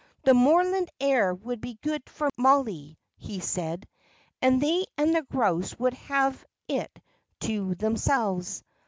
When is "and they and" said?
4.41-5.15